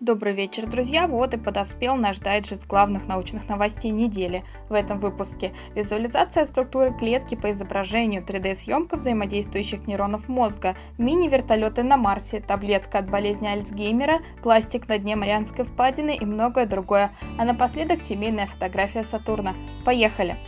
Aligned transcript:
Добрый 0.00 0.32
вечер, 0.32 0.66
друзья! 0.66 1.06
Вот 1.06 1.34
и 1.34 1.36
подоспел 1.36 1.94
наш 1.94 2.20
дайджест 2.20 2.66
главных 2.66 3.06
научных 3.06 3.46
новостей 3.50 3.90
недели. 3.90 4.44
В 4.70 4.72
этом 4.72 4.98
выпуске 4.98 5.52
визуализация 5.74 6.46
структуры 6.46 6.96
клетки 6.98 7.34
по 7.34 7.50
изображению, 7.50 8.22
3D-съемка 8.22 8.96
взаимодействующих 8.96 9.86
нейронов 9.86 10.26
мозга, 10.26 10.74
мини-вертолеты 10.96 11.82
на 11.82 11.98
Марсе, 11.98 12.40
таблетка 12.40 13.00
от 13.00 13.10
болезни 13.10 13.46
Альцгеймера, 13.46 14.20
пластик 14.42 14.88
на 14.88 14.96
дне 14.96 15.16
Марианской 15.16 15.66
впадины 15.66 16.16
и 16.16 16.24
многое 16.24 16.64
другое. 16.64 17.10
А 17.38 17.44
напоследок 17.44 18.00
семейная 18.00 18.46
фотография 18.46 19.04
Сатурна. 19.04 19.54
Поехали! 19.84 20.38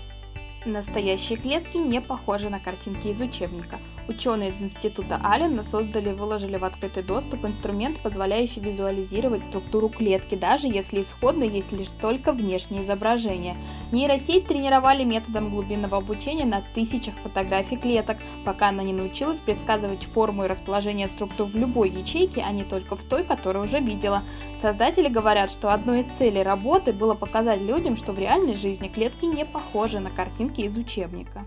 Настоящие 0.64 1.36
клетки 1.36 1.76
не 1.76 2.00
похожи 2.00 2.48
на 2.48 2.58
картинки 2.58 3.08
из 3.08 3.20
учебника. 3.20 3.78
Ученые 4.14 4.50
из 4.50 4.60
Института 4.60 5.18
Аллена 5.24 5.62
создали 5.62 6.10
и 6.10 6.12
выложили 6.12 6.58
в 6.58 6.64
открытый 6.64 7.02
доступ 7.02 7.46
инструмент, 7.46 7.98
позволяющий 8.00 8.60
визуализировать 8.60 9.42
структуру 9.42 9.88
клетки, 9.88 10.34
даже 10.34 10.68
если 10.68 11.00
исходно 11.00 11.44
есть 11.44 11.72
лишь 11.72 11.88
только 11.88 12.32
внешнее 12.32 12.82
изображение. 12.82 13.56
Нейросеть 13.90 14.46
тренировали 14.46 15.02
методом 15.04 15.48
глубинного 15.48 15.96
обучения 15.96 16.44
на 16.44 16.60
тысячах 16.74 17.14
фотографий 17.22 17.78
клеток, 17.78 18.18
пока 18.44 18.68
она 18.68 18.82
не 18.82 18.92
научилась 18.92 19.40
предсказывать 19.40 20.04
форму 20.04 20.44
и 20.44 20.48
расположение 20.48 21.08
структур 21.08 21.46
в 21.46 21.56
любой 21.56 21.88
ячейке, 21.88 22.44
а 22.46 22.52
не 22.52 22.64
только 22.64 22.96
в 22.96 23.04
той, 23.04 23.24
которую 23.24 23.64
уже 23.64 23.80
видела. 23.80 24.22
Создатели 24.58 25.08
говорят, 25.08 25.50
что 25.50 25.72
одной 25.72 26.00
из 26.00 26.06
целей 26.06 26.42
работы 26.42 26.92
было 26.92 27.14
показать 27.14 27.62
людям, 27.62 27.96
что 27.96 28.12
в 28.12 28.18
реальной 28.18 28.56
жизни 28.56 28.88
клетки 28.88 29.24
не 29.24 29.46
похожи 29.46 30.00
на 30.00 30.10
картинки 30.10 30.60
из 30.60 30.76
учебника. 30.76 31.46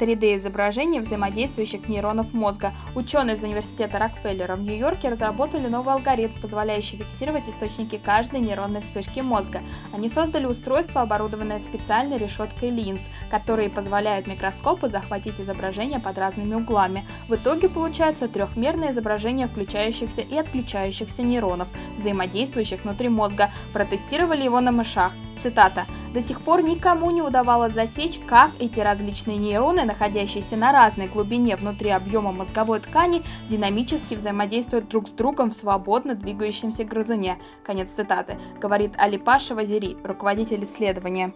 3D-изображение 0.00 1.00
взаимодействующих 1.02 1.88
нейронов 1.88 2.32
мозга. 2.32 2.72
Ученые 2.94 3.36
из 3.36 3.44
университета 3.44 3.98
Рокфеллера 3.98 4.56
в 4.56 4.62
Нью-Йорке 4.62 5.10
разработали 5.10 5.68
новый 5.68 5.94
алгоритм, 5.94 6.40
позволяющий 6.40 6.96
фиксировать 6.96 7.48
источники 7.48 8.00
каждой 8.02 8.40
нейронной 8.40 8.80
вспышки 8.80 9.20
мозга. 9.20 9.60
Они 9.92 10.08
создали 10.08 10.46
устройство, 10.46 11.02
оборудованное 11.02 11.58
специальной 11.58 12.16
решеткой 12.16 12.70
линз, 12.70 13.02
которые 13.30 13.68
позволяют 13.68 14.26
микроскопу 14.26 14.88
захватить 14.88 15.40
изображение 15.40 16.00
под 16.00 16.16
разными 16.16 16.54
углами. 16.54 17.06
В 17.28 17.34
итоге 17.34 17.68
получается 17.68 18.28
трехмерное 18.28 18.92
изображение 18.92 19.48
включающихся 19.48 20.22
и 20.22 20.36
отключающихся 20.36 21.22
нейронов, 21.22 21.68
взаимодействующих 21.96 22.84
внутри 22.84 23.08
мозга. 23.08 23.50
Протестировали 23.72 24.42
его 24.42 24.60
на 24.60 24.72
мышах. 24.72 25.12
Цитата. 25.40 25.86
«До 26.12 26.20
сих 26.20 26.42
пор 26.42 26.62
никому 26.62 27.10
не 27.10 27.22
удавалось 27.22 27.72
засечь, 27.72 28.20
как 28.28 28.50
эти 28.58 28.78
различные 28.80 29.38
нейроны, 29.38 29.84
находящиеся 29.84 30.56
на 30.56 30.70
разной 30.70 31.08
глубине 31.08 31.56
внутри 31.56 31.88
объема 31.88 32.30
мозговой 32.30 32.80
ткани, 32.80 33.22
динамически 33.48 34.14
взаимодействуют 34.14 34.88
друг 34.88 35.08
с 35.08 35.12
другом 35.12 35.48
в 35.48 35.54
свободно 35.54 36.14
двигающемся 36.14 36.84
грызуне». 36.84 37.38
Конец 37.64 37.88
цитаты. 37.88 38.38
Говорит 38.60 38.92
Алипаша 38.98 39.54
Вазири, 39.54 39.96
руководитель 40.04 40.62
исследования. 40.64 41.32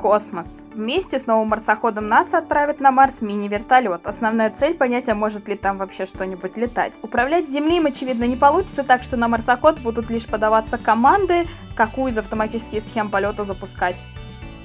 Космос. 0.00 0.62
Вместе 0.74 1.18
с 1.18 1.26
новым 1.26 1.48
марсоходом 1.48 2.08
НАСА 2.08 2.38
отправят 2.38 2.80
на 2.80 2.90
Марс 2.90 3.20
мини-вертолет. 3.20 4.06
Основная 4.06 4.48
цель 4.50 4.74
понять, 4.74 5.10
а 5.10 5.14
может 5.14 5.46
ли 5.46 5.56
там 5.56 5.76
вообще 5.76 6.06
что-нибудь 6.06 6.56
летать. 6.56 6.94
Управлять 7.02 7.50
Земли 7.50 7.76
им, 7.76 7.84
очевидно, 7.84 8.24
не 8.24 8.36
получится, 8.36 8.82
так 8.82 9.02
что 9.02 9.18
на 9.18 9.28
марсоход 9.28 9.80
будут 9.80 10.08
лишь 10.08 10.24
подаваться 10.26 10.78
команды, 10.78 11.46
какую 11.76 12.12
из 12.12 12.18
автоматических 12.18 12.82
схем 12.82 13.10
полета 13.10 13.44
запускать. 13.44 13.96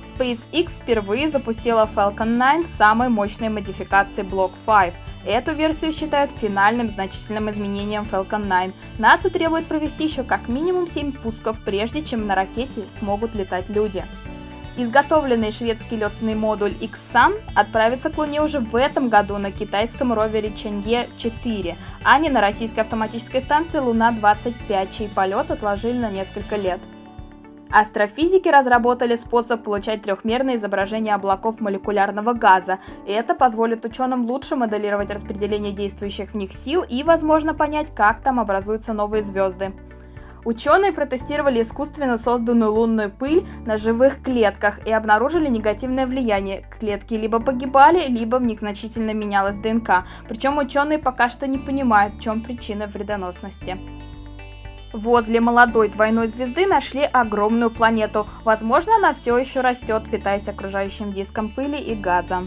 SpaceX 0.02 0.82
впервые 0.82 1.28
запустила 1.28 1.90
Falcon 1.94 2.38
9 2.38 2.66
в 2.66 2.70
самой 2.70 3.10
мощной 3.10 3.50
модификации 3.50 4.24
Block 4.24 4.52
5. 4.66 4.94
Эту 5.26 5.54
версию 5.54 5.92
считают 5.92 6.32
финальным 6.32 6.90
значительным 6.90 7.50
изменением 7.50 8.08
Falcon 8.10 8.44
9. 8.44 8.74
НАСА 9.00 9.30
требует 9.30 9.66
провести 9.66 10.06
еще 10.06 10.24
как 10.24 10.48
минимум 10.48 10.88
7 10.88 11.12
пусков, 11.12 11.60
прежде 11.66 12.02
чем 12.02 12.26
на 12.26 12.36
ракете 12.36 12.88
смогут 12.88 13.36
летать 13.36 13.68
люди. 13.70 14.06
Изготовленный 14.78 15.52
шведский 15.52 15.96
летный 15.96 16.36
модуль 16.36 16.76
X-Sun 16.82 17.40
отправится 17.56 18.10
к 18.10 18.18
Луне 18.18 18.42
уже 18.42 18.60
в 18.60 18.76
этом 18.76 19.08
году 19.08 19.38
на 19.38 19.50
китайском 19.50 20.12
ровере 20.12 20.50
Чанье-4, 20.50 21.78
а 22.04 22.18
не 22.20 22.30
на 22.30 22.42
российской 22.42 22.82
автоматической 22.82 23.40
станции 23.40 23.80
Луна-25, 23.80 24.92
чей 24.92 25.08
полет 25.08 25.50
отложили 25.50 25.98
на 25.98 26.10
несколько 26.10 26.58
лет. 26.58 26.82
Астрофизики 27.72 28.50
разработали 28.50 29.16
способ 29.16 29.64
получать 29.64 30.02
трехмерное 30.02 30.56
изображение 30.56 31.16
облаков 31.16 31.62
молекулярного 31.62 32.34
газа, 32.34 32.80
и 33.08 33.12
это 33.12 33.34
позволит 33.34 33.86
ученым 33.86 34.26
лучше 34.26 34.58
моделировать 34.58 35.10
распределение 35.10 35.72
действующих 35.72 36.32
в 36.32 36.36
них 36.36 36.54
сил 36.54 36.84
и, 36.88 37.02
возможно, 37.04 37.54
понять, 37.54 37.96
как 37.96 38.22
там 38.22 38.42
образуются 38.42 38.92
новые 38.92 39.24
звезды. 39.24 39.74
Ученые 40.46 40.92
протестировали 40.92 41.62
искусственно 41.62 42.20
созданную 42.20 42.72
лунную 42.72 43.10
пыль 43.10 43.46
на 43.66 43.78
живых 43.78 44.22
клетках 44.22 44.80
и 44.88 44.92
обнаружили 44.92 45.50
негативное 45.50 46.06
влияние. 46.06 46.70
Клетки 46.80 47.16
либо 47.16 47.40
погибали, 47.40 48.08
либо 48.08 48.36
в 48.36 48.44
них 48.44 48.60
значительно 48.60 49.12
менялась 49.12 49.58
ДНК. 49.58 50.06
Причем 50.30 50.60
ученые 50.60 51.00
пока 51.00 51.30
что 51.30 51.48
не 51.48 51.58
понимают, 51.58 52.16
в 52.16 52.22
чем 52.22 52.44
причина 52.44 52.86
вредоносности. 52.86 53.80
Возле 54.94 55.42
молодой 55.42 55.90
двойной 55.90 56.28
звезды 56.28 56.68
нашли 56.68 57.02
огромную 57.02 57.72
планету. 57.72 58.28
Возможно, 58.44 58.96
она 58.96 59.14
все 59.14 59.36
еще 59.38 59.62
растет, 59.62 60.10
питаясь 60.10 60.48
окружающим 60.48 61.12
диском 61.12 61.54
пыли 61.54 61.80
и 61.80 61.96
газа. 61.96 62.44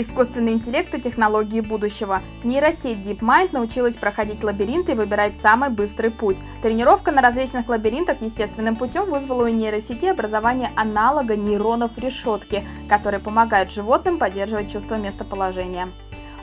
Искусственный 0.00 0.52
интеллект 0.52 0.94
и 0.94 1.00
технологии 1.00 1.60
будущего. 1.60 2.22
Нейросеть 2.44 2.98
DeepMind 2.98 3.48
научилась 3.50 3.96
проходить 3.96 4.44
лабиринты 4.44 4.92
и 4.92 4.94
выбирать 4.94 5.40
самый 5.40 5.70
быстрый 5.70 6.12
путь. 6.12 6.36
Тренировка 6.62 7.10
на 7.10 7.20
различных 7.20 7.68
лабиринтах 7.68 8.22
естественным 8.22 8.76
путем 8.76 9.06
вызвала 9.10 9.46
у 9.46 9.48
нейросети 9.48 10.06
образование 10.06 10.70
аналога 10.76 11.34
нейронов 11.34 11.98
решетки, 11.98 12.64
которые 12.88 13.18
помогают 13.18 13.72
животным 13.72 14.20
поддерживать 14.20 14.70
чувство 14.70 14.94
местоположения. 14.94 15.88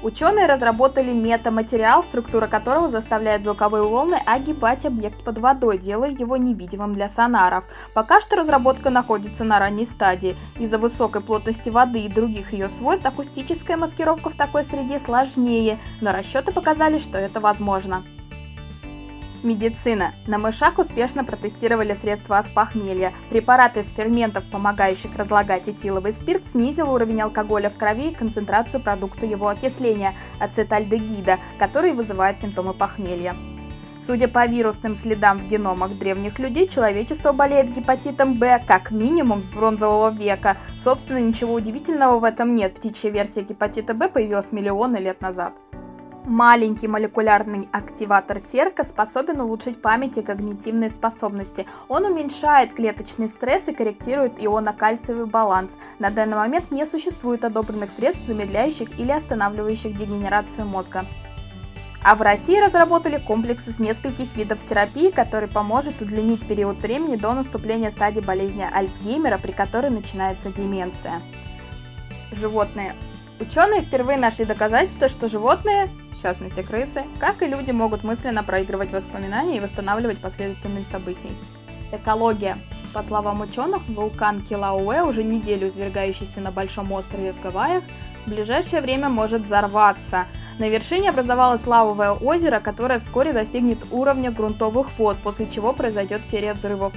Ученые 0.05 0.45
разработали 0.45 1.11
метаматериал, 1.13 2.03
структура 2.03 2.45
которого 2.45 2.89
заставляет 2.89 3.41
звуковые 3.41 3.81
волны 3.81 4.19
огибать 4.27 4.85
объект 4.85 5.23
под 5.23 5.39
водой, 5.39 5.79
делая 5.79 6.11
его 6.11 6.37
невидимым 6.37 6.93
для 6.93 7.09
сонаров. 7.09 7.63
Пока 7.95 8.21
что 8.21 8.35
разработка 8.35 8.91
находится 8.91 9.43
на 9.43 9.57
ранней 9.57 9.87
стадии. 9.87 10.37
Из-за 10.59 10.77
высокой 10.77 11.23
плотности 11.23 11.71
воды 11.71 12.01
и 12.01 12.07
других 12.07 12.53
ее 12.53 12.69
свойств 12.69 13.07
акустическая 13.07 13.77
маскировка 13.77 14.29
в 14.29 14.35
такой 14.35 14.63
среде 14.63 14.99
сложнее, 14.99 15.79
но 16.01 16.11
расчеты 16.11 16.53
показали, 16.53 16.99
что 16.99 17.17
это 17.17 17.39
возможно. 17.39 18.03
Медицина. 19.45 20.15
На 20.25 20.39
мышах 20.39 20.79
успешно 20.79 21.23
протестировали 21.23 21.93
средства 21.93 22.39
от 22.39 22.51
похмелья. 22.51 23.13
Препарат 23.29 23.77
из 23.77 23.93
ферментов, 23.93 24.43
помогающих 24.51 25.15
разлагать 25.15 25.69
этиловый 25.69 26.13
спирт, 26.13 26.47
снизил 26.47 26.91
уровень 26.91 27.21
алкоголя 27.21 27.69
в 27.69 27.77
крови 27.77 28.09
и 28.09 28.15
концентрацию 28.15 28.81
продукта 28.81 29.27
его 29.27 29.47
окисления– 29.47 30.15
ацетальдегида, 30.39 31.37
который 31.59 31.93
вызывает 31.93 32.39
симптомы 32.39 32.73
похмелья. 32.73 33.35
Судя 34.01 34.27
по 34.27 34.45
вирусным 34.45 34.95
следам 34.95 35.39
в 35.39 35.45
геномах 35.47 35.97
древних 35.97 36.37
людей, 36.39 36.67
человечество 36.67 37.31
болеет 37.31 37.71
гепатитом 37.71 38.37
Б 38.37 38.63
как 38.65 38.91
минимум 38.91 39.41
с 39.41 39.49
бронзового 39.49 40.11
века. 40.11 40.57
Собственно, 40.77 41.19
ничего 41.19 41.53
удивительного 41.53 42.19
в 42.19 42.23
этом 42.23 42.53
нет. 42.53 42.75
Птичья 42.75 43.09
версия 43.09 43.41
гепатита 43.41 43.93
Б 43.93 44.09
появилась 44.09 44.51
миллионы 44.51 44.97
лет 44.97 45.21
назад. 45.21 45.53
Маленький 46.25 46.87
молекулярный 46.87 47.69
активатор 47.71 48.39
серка 48.39 48.83
способен 48.83 49.41
улучшить 49.41 49.79
память 49.79 50.17
и 50.17 50.23
когнитивные 50.23 50.89
способности. 50.89 51.67
Он 51.87 52.03
уменьшает 52.03 52.73
клеточный 52.73 53.29
стресс 53.29 53.67
и 53.67 53.75
корректирует 53.75 54.43
ионно-кальциевый 54.43 55.27
баланс. 55.27 55.77
На 55.99 56.09
данный 56.09 56.35
момент 56.35 56.71
не 56.71 56.83
существует 56.87 57.45
одобренных 57.45 57.91
средств, 57.91 58.23
замедляющих 58.23 58.99
или 58.99 59.11
останавливающих 59.11 59.95
дегенерацию 59.95 60.65
мозга. 60.65 61.05
А 62.03 62.15
в 62.15 62.23
России 62.23 62.59
разработали 62.59 63.23
комплекс 63.23 63.67
из 63.67 63.77
нескольких 63.77 64.35
видов 64.35 64.65
терапии, 64.65 65.11
который 65.11 65.47
поможет 65.47 66.01
удлинить 66.01 66.47
период 66.47 66.77
времени 66.81 67.17
до 67.17 67.33
наступления 67.33 67.91
стадии 67.91 68.21
болезни 68.21 68.67
Альцгеймера, 68.71 69.37
при 69.37 69.51
которой 69.51 69.91
начинается 69.91 70.51
деменция. 70.51 71.21
Животные 72.31 72.95
Ученые 73.37 73.81
впервые 73.81 74.17
нашли 74.17 74.45
доказательства, 74.45 75.09
что 75.09 75.27
животные, 75.27 75.89
в 76.09 76.21
частности 76.21 76.61
крысы, 76.61 77.03
как 77.19 77.41
и 77.41 77.47
люди, 77.47 77.71
могут 77.71 78.05
мысленно 78.05 78.43
проигрывать 78.43 78.93
воспоминания 78.93 79.57
и 79.57 79.59
восстанавливать 79.59 80.19
последовательность 80.19 80.89
событий. 80.89 81.31
Экология. 81.91 82.57
По 82.93 83.03
словам 83.03 83.41
ученых, 83.41 83.81
вулкан 83.89 84.41
Килауэ, 84.41 85.03
уже 85.03 85.25
неделю 85.25 85.67
извергающийся 85.67 86.39
на 86.39 86.51
большом 86.51 86.93
острове 86.93 87.33
в 87.33 87.41
Гавайях, 87.41 87.83
в 88.25 88.29
ближайшее 88.29 88.81
время 88.81 89.09
может 89.09 89.41
взорваться. 89.41 90.27
На 90.57 90.69
вершине 90.69 91.09
образовалось 91.09 91.67
лавовое 91.67 92.11
озеро, 92.11 92.61
которое 92.61 92.99
вскоре 92.99 93.33
достигнет 93.33 93.79
уровня 93.91 94.31
грунтовых 94.31 94.97
вод, 94.97 95.17
после 95.21 95.45
чего 95.45 95.73
произойдет 95.73 96.25
серия 96.25 96.53
взрывов. 96.53 96.93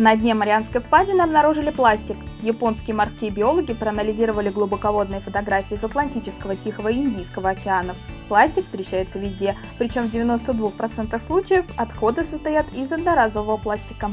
На 0.00 0.16
дне 0.16 0.32
Марианской 0.32 0.80
впадины 0.80 1.20
обнаружили 1.20 1.68
пластик. 1.68 2.16
Японские 2.40 2.96
морские 2.96 3.30
биологи 3.30 3.74
проанализировали 3.74 4.48
глубоководные 4.48 5.20
фотографии 5.20 5.74
из 5.74 5.84
Атлантического, 5.84 6.56
Тихого 6.56 6.88
и 6.88 6.96
Индийского 6.96 7.50
океанов. 7.50 7.98
Пластик 8.26 8.64
встречается 8.64 9.18
везде, 9.18 9.58
причем 9.76 10.06
в 10.06 10.14
92% 10.14 11.20
случаев 11.20 11.66
отходы 11.76 12.24
состоят 12.24 12.72
из 12.72 12.90
одноразового 12.90 13.58
пластика. 13.58 14.10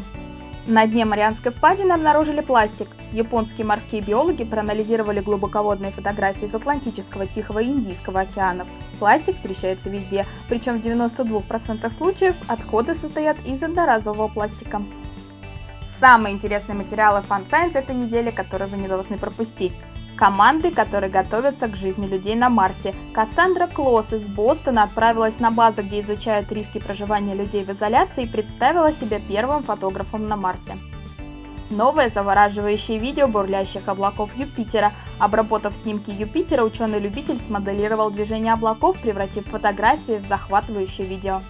На 0.65 0.85
дне 0.87 1.05
Марианской 1.05 1.53
впадины 1.53 1.93
обнаружили 1.93 2.41
пластик. 2.41 2.89
Японские 3.13 3.65
морские 3.65 4.01
биологи 4.01 4.43
проанализировали 4.43 5.21
глубоководные 5.21 5.91
фотографии 5.91 6.47
из 6.47 6.53
Атлантического, 6.53 7.27
Тихого 7.27 7.59
и 7.59 7.69
Индийского 7.69 8.19
океанов. 8.19 8.67
Пластик 8.99 9.35
встречается 9.35 9.89
везде, 9.89 10.25
причем 10.49 10.81
в 10.81 10.85
92% 10.85 11.89
случаев 11.91 12.35
отходы 12.49 12.93
состоят 12.93 13.37
из 13.47 13.63
одноразового 13.63 14.27
пластика. 14.27 14.81
Самые 15.95 16.35
интересные 16.35 16.75
материалы 16.75 17.21
Fun 17.27 17.49
Science 17.49 17.77
этой 17.77 17.95
недели, 17.95 18.29
которые 18.29 18.67
вы 18.67 18.77
не 18.77 18.87
должны 18.87 19.17
пропустить. 19.17 19.73
Команды, 20.15 20.71
которые 20.71 21.11
готовятся 21.11 21.67
к 21.67 21.75
жизни 21.75 22.07
людей 22.07 22.35
на 22.35 22.49
Марсе. 22.49 22.93
Кассандра 23.13 23.67
Клосс 23.67 24.13
из 24.13 24.25
Бостона 24.27 24.83
отправилась 24.83 25.39
на 25.39 25.51
базу, 25.51 25.83
где 25.83 26.01
изучают 26.01 26.51
риски 26.51 26.79
проживания 26.79 27.35
людей 27.35 27.63
в 27.63 27.69
изоляции 27.69 28.23
и 28.23 28.27
представила 28.27 28.91
себя 28.91 29.19
первым 29.19 29.63
фотографом 29.63 30.27
на 30.27 30.35
Марсе. 30.35 30.73
Новое 31.69 32.09
завораживающее 32.09 32.97
видео 32.97 33.27
бурлящих 33.27 33.87
облаков 33.87 34.35
Юпитера. 34.35 34.91
Обработав 35.19 35.75
снимки 35.75 36.11
Юпитера, 36.11 36.63
ученый-любитель 36.63 37.39
смоделировал 37.39 38.09
движение 38.09 38.53
облаков, 38.53 38.99
превратив 39.01 39.45
фотографии 39.47 40.19
в 40.19 40.25
захватывающее 40.25 41.05
видео 41.05 41.41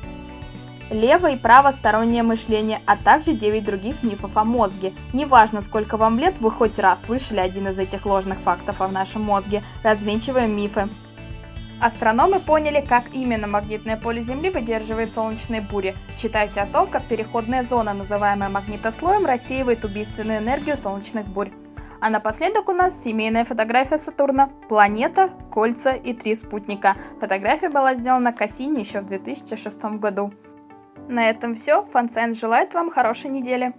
лево- 0.89 1.31
и 1.31 1.38
правостороннее 1.38 2.24
мышление, 2.24 2.81
а 2.86 2.95
также 2.98 3.34
9 3.34 3.66
других 3.66 4.04
мифов 4.04 4.38
о 4.38 4.44
мозге. 4.44 4.94
Неважно, 5.13 5.62
сколько 5.62 5.98
вам 5.98 6.19
лет, 6.19 6.39
вы 6.39 6.51
хоть 6.51 6.80
раз 6.80 7.04
слышали 7.06 7.39
один 7.39 7.68
из 7.68 7.80
этих 7.80 8.06
ложных 8.06 8.39
фактов 8.39 8.81
о 8.81 8.88
нашем 8.88 9.22
мозге. 9.22 9.63
Развенчиваем 9.84 10.56
мифы. 10.56 10.89
Астрономы 11.80 12.39
поняли, 12.39 12.84
как 12.84 13.04
именно 13.13 13.48
магнитное 13.48 13.98
поле 13.98 14.22
Земли 14.22 14.50
выдерживает 14.50 15.13
солнечные 15.13 15.62
бури. 15.62 15.95
Читайте 16.18 16.62
о 16.62 16.66
том, 16.66 16.88
как 16.88 17.07
переходная 17.07 17.62
зона, 17.62 17.94
называемая 17.94 18.50
магнитослоем, 18.50 19.28
рассеивает 19.28 19.86
убийственную 19.86 20.39
энергию 20.39 20.75
солнечных 20.75 21.28
бурь. 21.28 21.51
А 22.00 22.10
напоследок 22.10 22.69
у 22.69 22.74
нас 22.74 23.04
семейная 23.04 23.44
фотография 23.44 23.98
Сатурна, 23.98 24.50
планета, 24.69 25.30
кольца 25.51 25.92
и 25.92 26.13
три 26.13 26.36
спутника. 26.36 26.95
Фотография 27.19 27.69
была 27.69 27.95
сделана 27.95 28.34
Кассини 28.34 28.80
еще 28.80 29.01
в 29.01 29.07
2006 29.07 30.00
году. 30.00 30.31
На 31.07 31.30
этом 31.30 31.56
все. 31.56 31.83
Фансайнс 31.83 32.39
желает 32.39 32.74
вам 32.74 32.92
хорошей 32.92 33.30
недели. 33.31 33.74